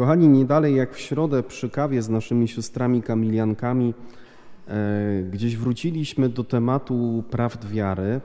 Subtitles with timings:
[0.00, 3.94] Kochani, nie dalej jak w środę przy kawie z naszymi siostrami kamiliankami,
[4.68, 8.20] e, gdzieś wróciliśmy do tematu prawd wiary,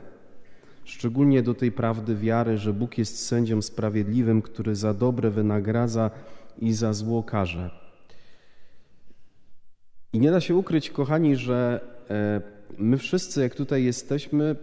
[0.83, 6.11] szczególnie do tej prawdy wiary, że Bóg jest sędzią sprawiedliwym, który za dobre wynagradza
[6.59, 7.69] i za zło karze.
[10.13, 12.41] I nie da się ukryć, kochani, że e,
[12.77, 14.55] my wszyscy, jak tutaj jesteśmy,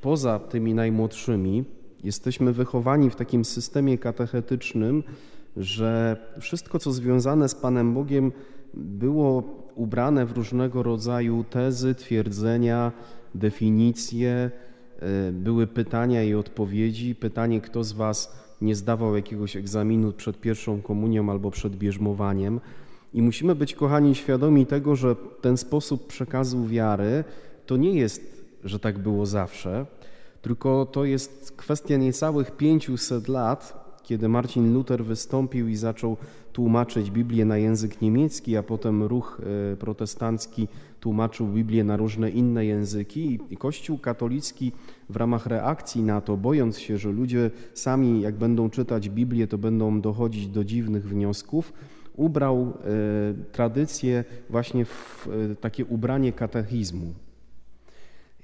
[0.00, 1.64] poza tymi najmłodszymi,
[2.04, 5.02] jesteśmy wychowani w takim systemie katechetycznym,
[5.60, 8.32] że wszystko, co związane z Panem Bogiem,
[8.74, 9.42] było
[9.74, 12.92] ubrane w różnego rodzaju tezy, twierdzenia,
[13.34, 14.50] definicje,
[15.00, 17.14] e, były pytania i odpowiedzi.
[17.14, 22.60] Pytanie, kto z Was nie zdawał jakiegoś egzaminu przed pierwszą komunią albo przed bierzmowaniem.
[23.14, 27.24] I musimy być, kochani, świadomi tego, że ten sposób przekazu wiary
[27.66, 29.86] to nie jest, że tak było zawsze,
[30.42, 36.16] tylko to jest kwestia niecałych 500 lat, kiedy Marcin Luther wystąpił i zaczął
[36.52, 39.40] tłumaczyć Biblię na język niemiecki, a potem ruch
[39.72, 40.68] e, protestancki
[41.00, 44.72] tłumaczył Biblię na różne inne języki i Kościół katolicki
[45.10, 49.58] w ramach reakcji na to, bojąc się, że ludzie sami jak będą czytać Biblię, to
[49.58, 51.72] będą dochodzić do dziwnych wniosków,
[52.16, 52.72] ubrał e,
[53.52, 57.14] tradycję właśnie w e, takie ubranie katechizmu.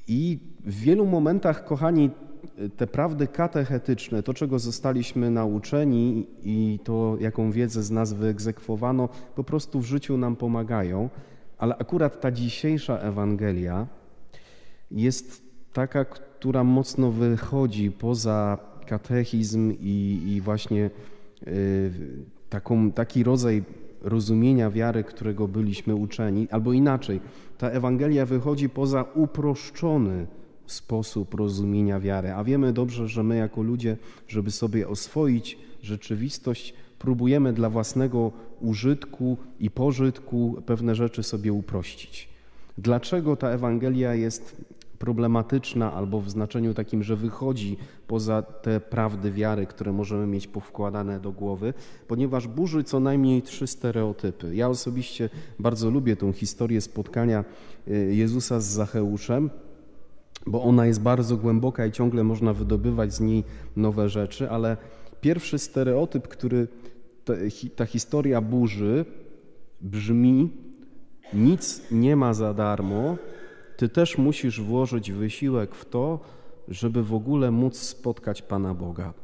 [0.09, 2.11] I w wielu momentach, kochani,
[2.77, 9.45] te prawdy katechetyczne, to czego zostaliśmy nauczeni i to jaką wiedzę z nas wyegzekwowano, po
[9.45, 11.09] prostu w życiu nam pomagają,
[11.59, 13.87] ale akurat ta dzisiejsza Ewangelia
[14.91, 20.91] jest taka, która mocno wychodzi poza katechizm i, i właśnie
[21.47, 21.93] y,
[22.49, 23.63] taką, taki rodzaj
[24.03, 27.21] rozumienia wiary, którego byliśmy uczeni, albo inaczej,
[27.59, 30.27] ta Ewangelia wychodzi poza uproszczony
[30.67, 32.33] sposób rozumienia wiary.
[32.33, 33.97] A wiemy dobrze, że my jako ludzie,
[34.29, 42.29] żeby sobie oswoić rzeczywistość, próbujemy dla własnego użytku i pożytku pewne rzeczy sobie uprościć.
[42.79, 44.57] Dlaczego ta Ewangelia jest
[44.99, 51.21] problematyczna albo w znaczeniu takim, że wychodzi poza te prawdy wiary, które możemy mieć powkładane
[51.21, 51.75] do głowy,
[52.09, 54.57] ponieważ burzy co najmniej trzy stereotypy.
[54.57, 57.45] Ja osobiście bardzo lubię tą historię spotkania
[57.89, 59.51] y, Jezusa z Zacheuszem,
[60.47, 63.45] bo ona jest bardzo głęboka i ciągle można wydobywać z niej
[63.77, 64.77] nowe rzeczy, ale
[65.21, 66.69] pierwszy stereotyp, który
[67.77, 69.05] ta historia burzy,
[69.81, 70.51] brzmi:
[71.33, 73.17] Nic nie ma za darmo,
[73.77, 76.21] ty też musisz włożyć wysiłek w to,
[76.69, 79.15] żeby w ogóle móc spotkać Pana Boga.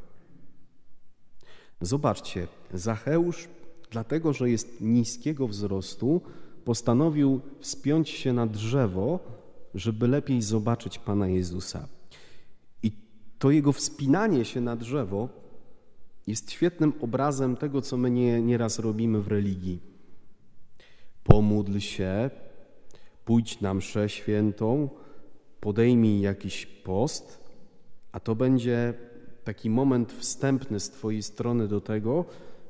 [1.81, 3.47] Zobaczcie, Zacheusz,
[3.91, 6.21] dlatego że jest niskiego wzrostu,
[6.65, 9.19] postanowił wspiąć się na drzewo,
[9.75, 11.87] żeby lepiej zobaczyć Pana Jezusa.
[12.83, 12.91] I
[13.39, 15.29] to jego wspinanie się na drzewo
[16.27, 19.79] jest świetnym obrazem tego, co my nie, nieraz robimy w religii.
[21.23, 22.29] Pomódl się,
[23.25, 24.89] pójdź na mszę świętą,
[25.59, 27.43] podejmij jakiś post,
[28.11, 28.93] a to będzie
[29.43, 32.25] taki moment wstępny z Twojej strony do tego,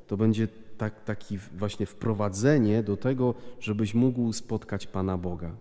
[0.06, 0.48] to będzie
[0.78, 5.56] tak, taki właśnie wprowadzenie do tego, żebyś mógł spotkać Pana Boga.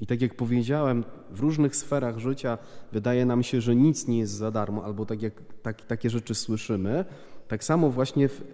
[0.00, 2.58] I tak jak powiedziałem, w różnych sferach życia
[2.92, 6.34] wydaje nam się, że nic nie jest za darmo, albo tak jak tak, takie rzeczy
[6.34, 7.04] słyszymy,
[7.48, 8.44] tak samo właśnie w, e,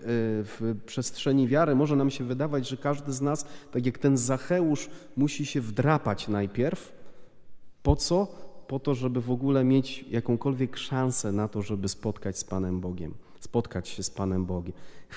[0.45, 4.91] w, przestrzeni wiary może nam się wydawać, że każdy z nas, tak jak ten Zacheusz,
[5.17, 6.93] musi się wdrapać najpierw.
[7.83, 8.29] Po co?
[8.69, 13.15] Po to, żeby w ogóle mieć jakąkolwiek szansę na to, żeby spotkać z Panem Bogiem,
[13.41, 14.73] spotkać się z Panem Bogiem.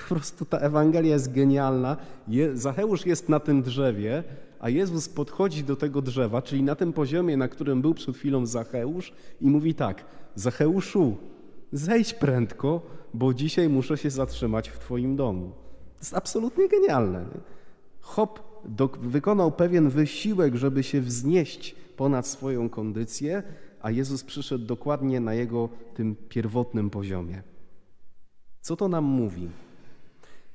[0.08, 1.96] Po prostu ta Ewangelia jest genialna.
[2.28, 4.24] Je, Zacheusz jest na tym drzewie,
[4.60, 8.46] a Jezus podchodzi do tego drzewa, czyli na tym poziomie, na którym był przed chwilą
[8.46, 10.04] Zacheusz i mówi tak,
[10.34, 11.16] Zacheuszu,
[11.72, 12.82] zejdź prędko,
[13.14, 15.52] bo dzisiaj muszę się zatrzymać w Twoim domu.
[15.94, 17.24] To jest absolutnie genialne.
[18.00, 23.42] Hop do, wykonał pewien wysiłek, żeby się wznieść ponad swoją kondycję,
[23.82, 27.42] a Jezus przyszedł dokładnie na jego tym pierwotnym poziomie.
[28.60, 29.48] Co to nam mówi?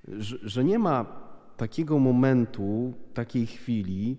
[0.08, 1.25] Że, że nie ma
[1.58, 4.18] takiego momentu, takiej chwili,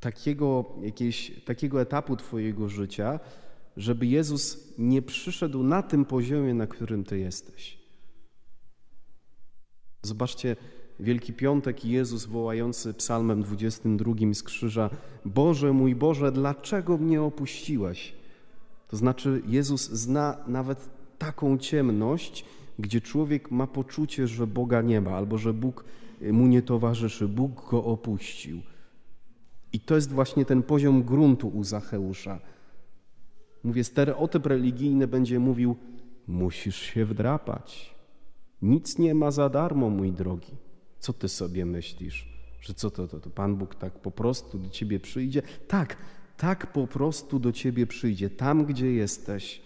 [0.00, 3.20] takiego, jakiegoś, takiego etapu Twojego życia,
[3.76, 7.78] żeby Jezus nie przyszedł na tym poziomie, na którym Ty jesteś.
[10.02, 10.56] Zobaczcie,
[11.00, 14.90] Wielki Piątek i Jezus wołający psalmem 22 z krzyża
[15.24, 18.14] Boże mój Boże, dlaczego mnie opuściłeś?
[18.88, 20.88] To znaczy Jezus zna nawet
[21.18, 22.44] taką ciemność,
[22.78, 25.84] gdzie człowiek ma poczucie, że Boga nie ma, albo że Bóg
[26.32, 28.60] mu nie towarzyszy, Bóg go opuścił.
[29.72, 32.40] I to jest właśnie ten poziom gruntu u Zacheusza.
[33.64, 35.76] Mówię, stereotyp religijny będzie mówił,
[36.26, 37.98] musisz się wdrapać,
[38.62, 40.52] Nic nie ma za darmo, mój drogi.
[40.98, 42.28] Co ty sobie myślisz?
[42.60, 45.42] Że co to, to, to Pan Bóg tak po prostu do ciebie przyjdzie?
[45.68, 45.96] Tak,
[46.36, 49.62] tak po prostu do ciebie przyjdzie, tam gdzie jesteś.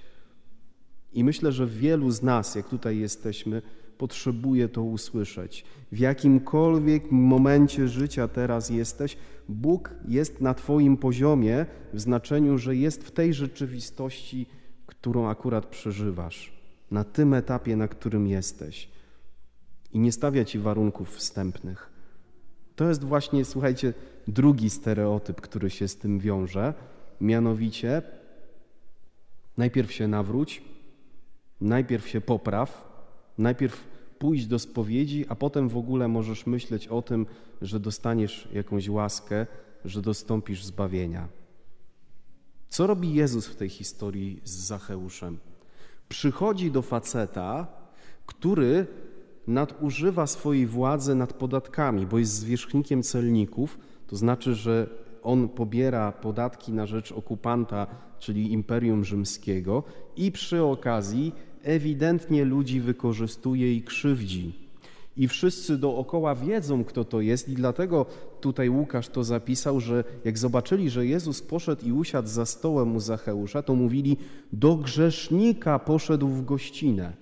[1.14, 3.62] I myślę, że wielu z nas, jak tutaj jesteśmy,
[3.98, 5.64] potrzebuje to usłyszeć.
[5.92, 9.16] W jakimkolwiek momencie życia teraz jesteś,
[9.48, 14.46] Bóg jest na Twoim poziomie w znaczeniu, że jest w tej rzeczywistości,
[14.86, 16.52] którą akurat przeżywasz,
[16.90, 18.88] na tym etapie, na którym jesteś.
[19.92, 21.90] I nie stawia Ci warunków wstępnych.
[22.76, 23.94] To jest właśnie, słuchajcie,
[24.28, 26.74] drugi stereotyp, który się z tym wiąże,
[27.20, 28.02] mianowicie
[29.56, 30.62] najpierw się nawróć,
[31.62, 32.92] najpierw się popraw,
[33.38, 33.84] najpierw
[34.18, 37.26] pójść do spowiedzi, a potem w ogóle możesz myśleć o tym,
[37.62, 39.46] że dostaniesz jakąś łaskę,
[39.84, 41.28] że dostąpisz zbawienia.
[42.68, 45.38] Co robi Jezus w tej historii z Zacheuszem?
[46.08, 47.66] Przychodzi do faceta,
[48.26, 48.86] który
[49.46, 54.88] nadużywa swojej władzy nad podatkami, bo jest zwierzchnikiem celników, to znaczy, że
[55.22, 57.86] on pobiera podatki na rzecz okupanta,
[58.18, 59.82] czyli Imperium Rzymskiego
[60.16, 61.32] i przy okazji
[61.62, 64.62] ewidentnie ludzi wykorzystuje i krzywdzi.
[65.16, 68.06] I wszyscy dookoła wiedzą, kto to jest, i dlatego
[68.40, 73.00] tutaj Łukasz to zapisał, że jak zobaczyli, że Jezus poszedł i usiadł za stołem u
[73.00, 74.16] Zacheusza, to mówili:
[74.52, 77.12] Do grzesznika poszedł w gościnę.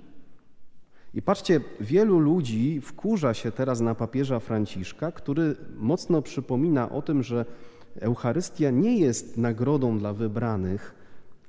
[1.15, 7.23] I patrzcie, wielu ludzi wkurza się teraz na papieża Franciszka, który mocno przypomina o tym,
[7.23, 7.45] że
[8.01, 10.95] Eucharystia nie jest nagrodą dla wybranych,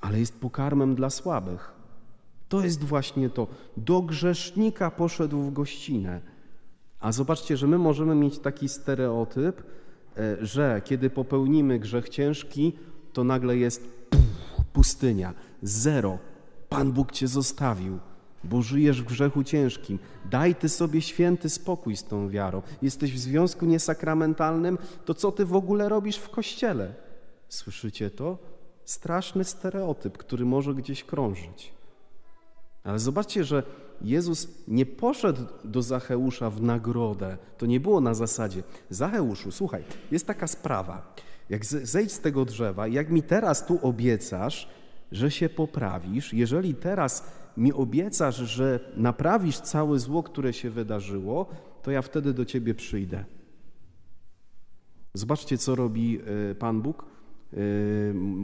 [0.01, 1.80] ale jest pokarmem dla słabych.
[2.51, 3.47] To jest właśnie to.
[3.77, 6.21] Do grzesznika poszedł w gościnę.
[6.99, 9.63] A zobaczcie, że my możemy mieć taki stereotyp,
[10.17, 12.73] e, że kiedy popełnimy grzech ciężki,
[13.13, 13.87] to nagle jest
[14.73, 15.33] pustynia,
[15.63, 16.17] zero.
[16.69, 17.99] Pan Bóg cię zostawił,
[18.43, 19.99] bo żyjesz w grzechu ciężkim.
[20.29, 22.61] Daj ty sobie święty spokój z tą wiarą.
[22.81, 26.93] Jesteś w związku niesakramentalnym, to co ty w ogóle robisz w kościele?
[27.49, 28.37] Słyszycie to?
[28.85, 31.80] Straszny stereotyp, który może gdzieś krążyć.
[32.83, 33.63] Ale zobaczcie, że
[34.01, 37.37] Jezus nie poszedł do Zacheusza w nagrodę.
[37.57, 41.15] To nie było na zasadzie, Zacheuszu, słuchaj, jest taka sprawa.
[41.49, 44.69] Jak zejdź z tego drzewa, jak mi teraz tu obiecasz,
[45.11, 51.49] że się poprawisz, jeżeli teraz mi obiecasz, że naprawisz całe zło, które się wydarzyło,
[51.83, 53.25] to ja wtedy do ciebie przyjdę.
[55.13, 56.19] Zobaczcie, co robi
[56.51, 57.05] e, Pan Bóg,
[57.53, 57.57] e,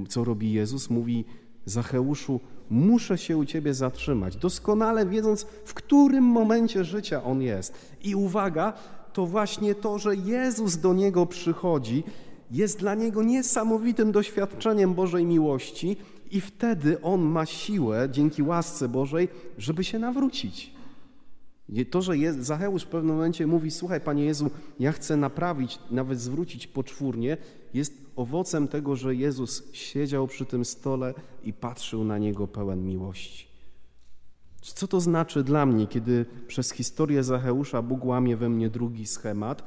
[0.08, 0.90] co robi Jezus.
[0.90, 1.26] Mówi
[1.66, 7.74] Zacheuszu, muszę się u Ciebie zatrzymać, doskonale wiedząc, w którym momencie życia on jest.
[8.04, 8.74] I uwaga,
[9.14, 12.04] to właśnie to, że Jezus do niego przychodzi,
[12.52, 15.98] jest dla niego niesamowitym doświadczeniem Bożej miłości,
[16.32, 20.77] i wtedy on ma siłę, dzięki łasce Bożej, żeby się nawrócić.
[21.92, 26.68] To, że Zacheusz w pewnym momencie mówi: Słuchaj, Panie Jezu, ja chcę naprawić, nawet zwrócić
[26.68, 27.38] poczwórnie,
[27.74, 33.48] jest owocem tego, że Jezus siedział przy tym stole i patrzył na niego pełen miłości.
[34.62, 39.64] Co to znaczy dla mnie, kiedy przez historię Zacheusza Bóg łamie we mnie drugi schemat,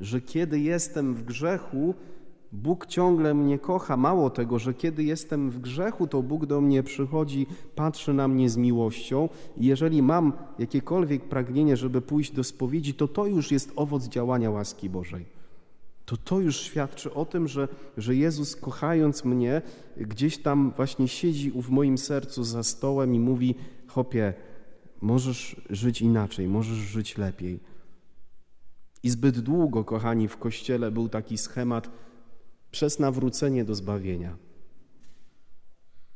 [0.00, 1.94] że kiedy jestem w grzechu,
[2.54, 3.96] Bóg ciągle mnie kocha.
[3.96, 8.50] Mało tego, że kiedy jestem w grzechu, to Bóg do mnie przychodzi, patrzy na mnie
[8.50, 9.28] z miłością.
[9.56, 14.90] Jeżeli mam jakiekolwiek pragnienie, żeby pójść do spowiedzi, to to już jest owoc działania łaski
[14.90, 15.26] Bożej.
[16.04, 19.62] To to już świadczy o tym, że, że Jezus, kochając mnie,
[19.96, 23.54] gdzieś tam właśnie siedzi w moim sercu za stołem i mówi:
[23.86, 24.34] Chopie,
[25.00, 27.60] możesz żyć inaczej, możesz żyć lepiej.
[29.02, 31.90] I zbyt długo, kochani, w kościele był taki schemat
[32.74, 34.36] przez nawrócenie do zbawienia.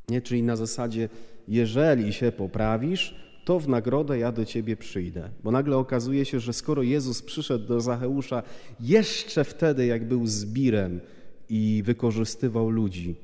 [0.08, 1.08] Nie, czyli na zasadzie,
[1.48, 5.30] jeżeli się poprawisz, to w nagrodę ja do ciebie przyjdę.
[5.44, 8.42] Bo nagle okazuje się, że skoro Jezus przyszedł do Zacheusza
[8.80, 11.00] jeszcze wtedy, jak był zbirem
[11.48, 13.16] i wykorzystywał ludzi,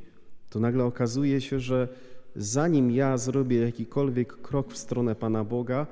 [0.51, 1.89] to nagle okazuje się, że
[2.37, 5.87] zanim ja zrobię jakikolwiek krok w stronę Pana Boga,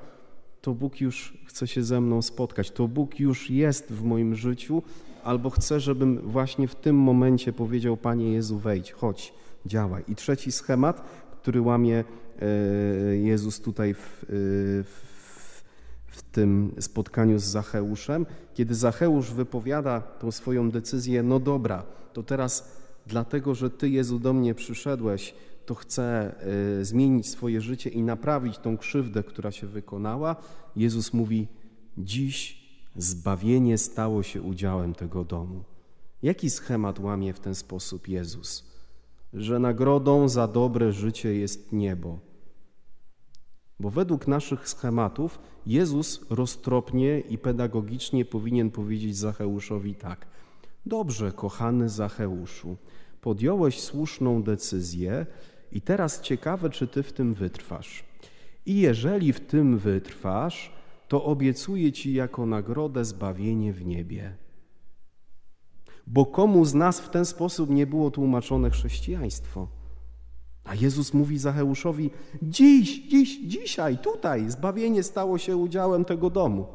[0.61, 4.83] to Bóg już chce się ze mną spotkać, to Bóg już jest w moim życiu,
[5.23, 9.33] albo chce, żebym właśnie w tym momencie powiedział: Panie Jezu, wejdź, chodź,
[9.65, 10.03] działaj.
[10.07, 11.03] I trzeci schemat,
[11.41, 12.03] który łamie
[12.41, 12.45] e,
[13.17, 14.25] Jezus tutaj w, e,
[14.83, 15.63] w,
[16.07, 22.77] w tym spotkaniu z Zacheuszem, kiedy Zacheusz wypowiada tą swoją decyzję: No dobra, to teraz
[23.07, 25.33] dlatego, że Ty, Jezu, do mnie przyszedłeś,
[25.65, 26.35] to chcę
[26.81, 30.35] e, zmienić swoje życie i naprawić tą krzywdę, która się wykonała.
[30.75, 31.47] Jezus mówi:
[31.97, 32.62] Dziś
[32.95, 35.63] zbawienie stało się udziałem tego domu.
[36.23, 38.63] Jaki schemat łamie w ten sposób Jezus?
[39.33, 42.19] Że nagrodą za dobre życie jest niebo.
[43.79, 50.27] Bo według naszych schematów Jezus roztropnie i pedagogicznie powinien powiedzieć Zacheuszowi tak:
[50.85, 52.77] Dobrze, kochany Zacheuszu,
[53.21, 55.25] podjąłeś słuszną decyzję
[55.71, 58.03] i teraz ciekawe, czy ty w tym wytrwasz.
[58.65, 60.82] I jeżeli w tym wytrwasz,
[61.13, 64.37] to obiecuję ci jako nagrodę zbawienie w niebie.
[66.07, 69.67] Bo komu z nas w ten sposób nie było tłumaczone chrześcijaństwo?
[70.63, 72.09] A Jezus mówi Zacheuszowi:
[72.41, 76.67] Dziś, dziś, dzisiaj, tutaj zbawienie stało się udziałem tego domu.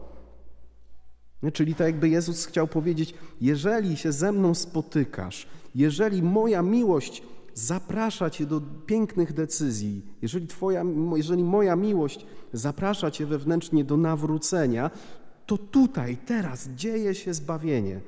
[1.53, 7.23] Czyli tak jakby Jezus chciał powiedzieć: Jeżeli się ze mną spotykasz, jeżeli moja miłość
[7.59, 10.85] zaprasza Cię do pięknych decyzji, jeżeli, twoja,
[11.17, 14.91] jeżeli moja miłość zaprasza Cię wewnętrznie do nawrócenia,
[15.47, 18.01] to tutaj, teraz dzieje się zbawienie.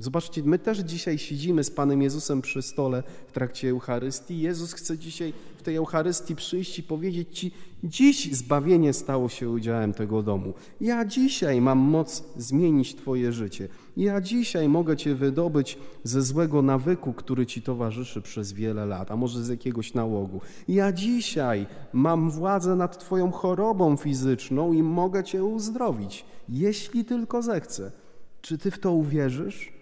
[0.00, 4.40] Zobaczcie, my też dzisiaj siedzimy z Panem Jezusem przy stole w trakcie Eucharystii.
[4.40, 7.52] Jezus chce dzisiaj w tej Eucharystii przyjść i powiedzieć Ci:
[7.84, 10.54] Dziś zbawienie stało się udziałem tego domu.
[10.80, 13.68] Ja dzisiaj mam moc zmienić Twoje życie.
[13.96, 19.16] Ja dzisiaj mogę Cię wydobyć ze złego nawyku, który Ci towarzyszy przez wiele lat, a
[19.16, 20.40] może z jakiegoś nałogu.
[20.68, 27.92] Ja dzisiaj mam władzę nad Twoją chorobą fizyczną i mogę Cię uzdrowić, jeśli tylko zechcę.
[28.40, 29.77] Czy Ty w to uwierzysz?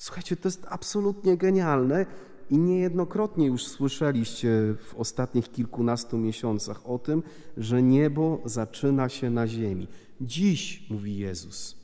[0.00, 2.06] Słuchajcie, to jest absolutnie genialne
[2.50, 7.22] i niejednokrotnie już słyszeliście w ostatnich kilkunastu miesiącach o tym,
[7.56, 9.88] że niebo zaczyna się na ziemi.
[10.20, 11.76] Dziś, mówi Jezus.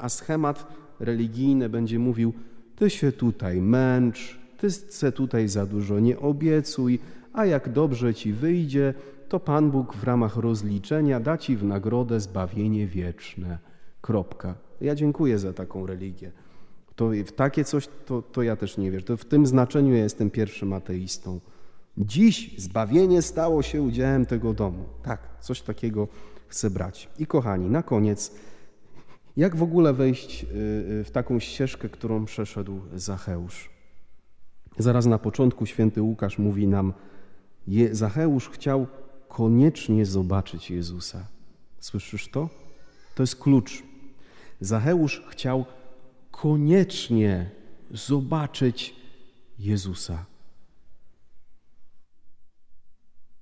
[0.00, 0.66] A schemat
[1.00, 2.32] religijny będzie mówił:
[2.76, 6.98] Ty się tutaj męcz, ty se tutaj za dużo nie obiecuj,
[7.32, 8.94] a jak dobrze ci wyjdzie,
[9.28, 13.58] to Pan Bóg w ramach rozliczenia da ci w nagrodę zbawienie wieczne.
[14.00, 14.54] Kropka.
[14.80, 16.32] Ja dziękuję za taką religię
[17.00, 19.06] to w takie coś to, to ja też nie wierzę.
[19.06, 21.40] To w tym znaczeniu ja jestem pierwszym ateistą.
[21.98, 24.84] Dziś zbawienie stało się udziałem tego domu.
[25.02, 26.08] Tak, coś takiego
[26.48, 27.08] chcę brać.
[27.18, 28.32] I kochani, na koniec,
[29.36, 30.46] jak w ogóle wejść y,
[31.00, 33.70] y, w taką ścieżkę, którą przeszedł Zacheusz?
[34.78, 36.92] Zaraz na początku święty Łukasz mówi nam,
[37.92, 38.86] Zacheusz chciał
[39.28, 41.26] koniecznie zobaczyć Jezusa.
[41.78, 42.48] Słyszysz to?
[43.14, 43.82] To jest klucz.
[44.60, 45.64] Zacheusz chciał
[46.30, 47.50] koniecznie
[47.90, 48.96] zobaczyć
[49.58, 50.26] Jezusa.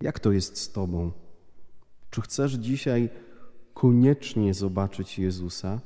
[0.00, 1.12] Jak to jest z Tobą?
[2.11, 3.11] Czy chcesz dzisiaj
[3.75, 5.80] koniecznie zobaczyć Jezusa?